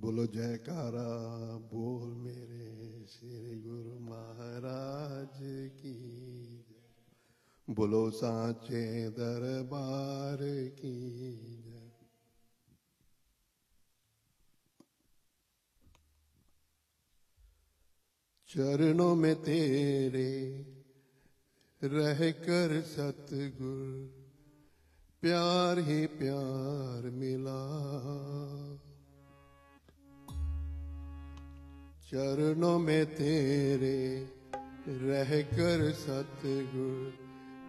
बोलो 0.00 0.26
जयकारा, 0.26 1.08
बोल 1.56 2.08
मेरे 2.08 3.06
श्री 3.06 3.60
गुरु 3.60 3.98
महाराज 3.98 5.38
की। 5.80 5.96
बोलो 7.70 8.10
साचे 8.10 9.10
दरबार 9.10 10.38
की 10.68 10.98
चरणों 18.48 19.14
में 19.14 19.42
तेरे 19.42 20.32
रह 21.82 22.30
कर 22.30 22.82
सतगुर, 22.82 24.14
प्यार 25.20 25.78
ही 25.78 26.06
प्यार 26.06 27.10
मिला। 27.10 27.58
चरणों 32.14 32.78
में 32.78 33.06
तेरे 33.06 34.28
रह 34.88 35.42
कर 35.42 35.92
सतगुर 35.92 37.12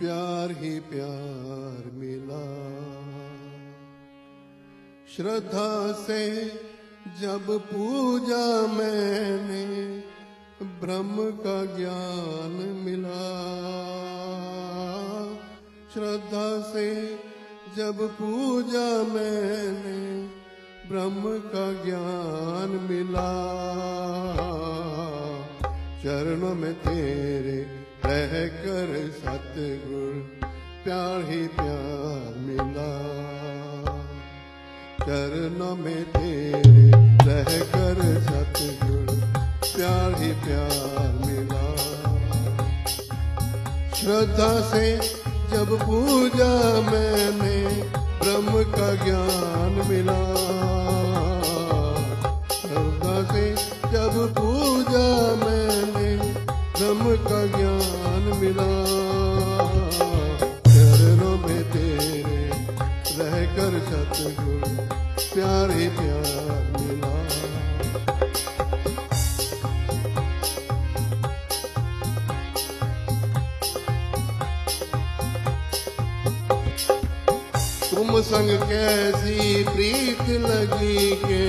प्यार 0.00 0.50
ही 0.50 0.80
प्यार 0.80 1.90
मिला। 1.92 2.44
श्रद्धा 5.16 5.92
से 5.92 6.48
जब 7.20 7.46
पूजा 7.50 8.66
मैंने, 8.66 9.98
ब्रह्म 10.62 11.30
का 11.30 11.64
ज्ञान 11.64 12.68
मिला। 12.84 13.22
श्रद्धा 15.94 16.72
से 16.72 17.16
जब 17.76 18.08
पूजा 18.08 19.02
मैंने, 19.02 20.28
ब्रह्म 20.88 21.38
का 21.38 21.84
ज्ञान 21.84 22.86
मिला। 22.90 23.01
चरणों 26.02 26.54
में 26.54 26.74
तेरे 26.74 27.58
रह 28.06 28.32
कर 28.46 29.10
सतगुर 29.18 30.40
प्यार 30.84 31.30
ही 31.30 31.46
प्यार 31.46 32.34
मिला। 32.38 32.88
चरणों 35.04 35.76
में 35.76 36.04
तेरे 36.04 36.90
रह 37.26 37.44
कर 37.44 38.00
सतगुर 38.22 39.06
प्यार 39.76 40.22
ही 40.22 40.32
प्यार 40.32 41.12
मिला। 41.26 41.76
श्रद्धा 43.94 44.60
से 44.70 44.96
जब 45.56 45.78
पूजा 45.82 46.80
मैंने 46.90 47.71
संग 78.22 78.50
कैसी 78.50 79.64
प्रीत 79.64 80.20
लगी 80.20 81.16
के 81.24 81.48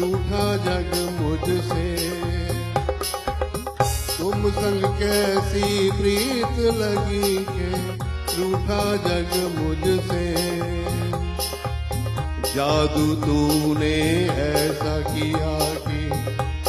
रूठा 0.00 0.56
जग 0.56 1.18
मुझसे। 1.20 1.96
तुम 4.18 4.50
संग 4.50 4.84
कैसी 4.84 5.90
प्रीत 5.90 6.58
लगी 6.58 7.44
के 7.48 7.70
रूठा 8.38 8.96
जग 8.96 9.58
मुझसे। 9.58 10.85
जादू 12.56 13.14
तूने 13.14 13.96
ऐसा 14.26 15.00
किया 15.00 15.48
कि 15.86 15.98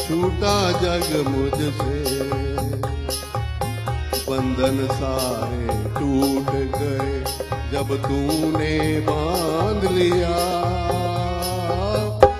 छूटा 0.01 0.71
जग 0.71 1.27
मुझसे। 1.27 1.99
बंधन 4.29 4.87
सारे 4.91 5.67
टूट 5.89 6.51
गए 6.75 7.13
जब 7.71 7.95
तूने 8.01 8.99
बाँध 8.99 9.91
लिया। 9.91 10.35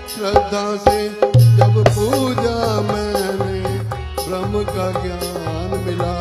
श्रद्धा 0.07 0.65
से 0.77 1.09
जब 1.57 1.83
पूजा 1.87 2.81
मैंने, 2.81 3.61
ब्रह्म 4.27 4.63
का 4.63 4.91
ज्ञान 4.91 5.79
मिला। 5.85 6.13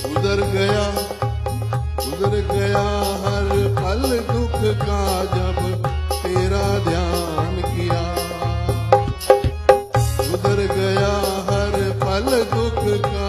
गुजर 0.06 0.42
गया 0.54 0.86
गुजर 2.00 2.34
गया 2.50 2.82
हर 3.26 3.52
पल 3.78 4.04
दुख 4.32 4.58
का 4.82 5.00
जब 5.36 5.60
तेरा 6.12 6.66
ध्यान 6.88 7.54
किया। 7.70 8.02
गुजर 10.20 10.66
गया 10.74 11.14
हर 11.50 11.78
पल 12.04 12.30
दुख 12.54 12.82
का 13.06 13.21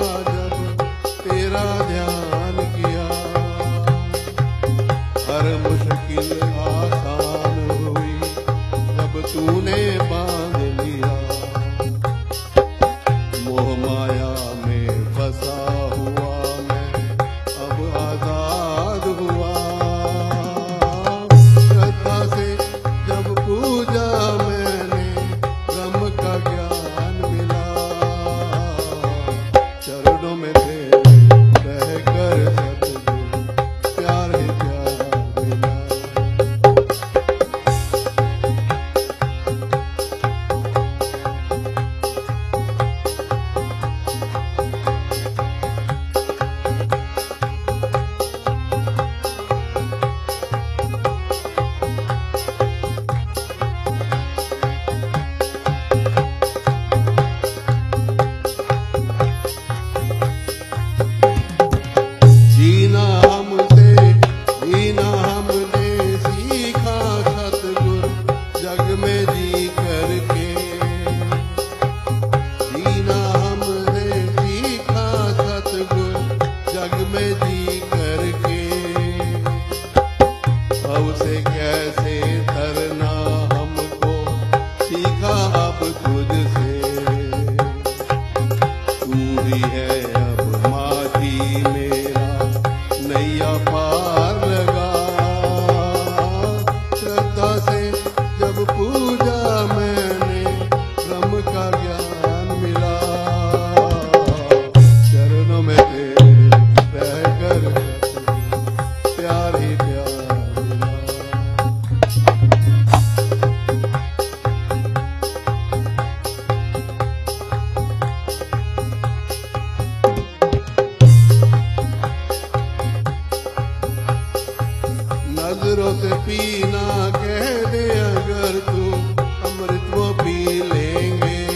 से 125.73 126.13
पीना 126.13 127.09
कह 127.09 127.71
दे 127.71 127.89
अगर 127.89 128.59
तू, 128.59 128.81
अमृत 129.21 129.95
वो 129.95 130.13
पी 130.13 130.45
लेंगे। 130.45 131.47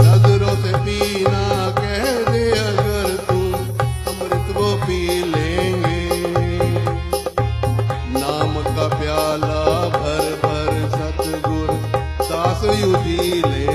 नज़रों 0.00 0.54
से 0.54 0.72
पीना 0.78 1.70
कह 1.70 2.32
दे 2.32 2.50
अगर 2.50 3.16
तू, 3.16 3.40
अमृत 4.10 4.56
वो 4.56 4.74
पी 4.86 5.24
लेंगे। 5.24 6.06
नाम 8.20 8.54
का 8.76 8.88
प्याला 8.88 9.88
भर 9.88 10.24
भर 10.44 10.72
सतगुर 10.94 11.74
दास 12.22 12.64
यू 12.64 12.96
पी 12.96 13.42
लेंगे। 13.48 13.71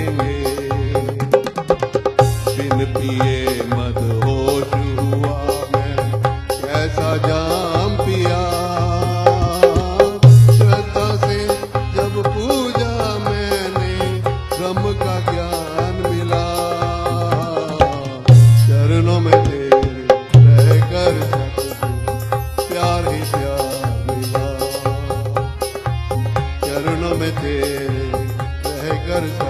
मिला 29.19 29.46